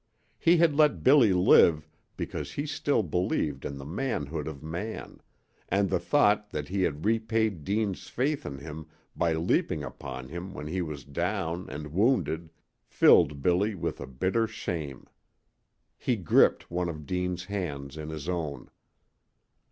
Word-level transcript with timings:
He 0.39 0.57
had 0.57 0.73
let 0.73 1.03
Billy 1.03 1.31
live 1.31 1.87
because 2.17 2.53
he 2.53 2.65
still 2.65 3.03
believed 3.03 3.65
in 3.65 3.77
the 3.77 3.85
manhood 3.85 4.47
of 4.47 4.63
man, 4.63 5.21
and 5.69 5.91
the 5.91 5.99
thought 5.99 6.49
that 6.49 6.69
he 6.69 6.81
had 6.81 7.05
repaid 7.05 7.63
Deane's 7.63 8.07
faith 8.07 8.43
in 8.43 8.57
him 8.57 8.87
by 9.15 9.33
leaping 9.33 9.83
upon 9.83 10.29
him 10.29 10.55
when 10.55 10.65
he 10.65 10.81
was 10.81 11.03
down 11.05 11.69
and 11.69 11.93
wounded 11.93 12.49
filled 12.87 13.43
Billy 13.43 13.75
with 13.75 13.99
a 14.01 14.07
bitter 14.07 14.47
shame. 14.47 15.05
He 15.99 16.15
gripped 16.15 16.71
one 16.71 16.89
of 16.89 17.05
Deane's 17.05 17.45
hands 17.45 17.95
in 17.95 18.09
his 18.09 18.27
own. 18.27 18.71